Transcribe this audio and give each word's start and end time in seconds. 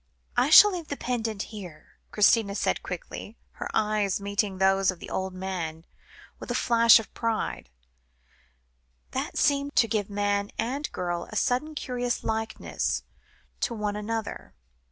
"I 0.35 0.49
shall 0.49 0.71
leave 0.71 0.87
the 0.87 0.97
pendant 0.97 1.43
here," 1.53 1.99
Christina 2.09 2.55
said 2.55 2.81
quickly, 2.81 3.37
her 3.51 3.69
eyes 3.71 4.19
meeting 4.19 4.57
those 4.57 4.89
of 4.89 4.97
the 4.97 5.11
old 5.11 5.31
man 5.35 5.85
with 6.39 6.49
a 6.49 6.55
flash 6.55 6.97
of 6.99 7.13
pride, 7.13 7.69
that 9.11 9.37
seemed 9.37 9.75
to 9.75 9.87
give 9.87 10.09
man 10.09 10.49
and 10.57 10.91
girl 10.91 11.25
a 11.29 11.35
sudden 11.35 11.75
curious 11.75 12.23
likeness 12.23 13.03
to 13.59 13.75
one 13.75 13.95
another. 13.95 14.55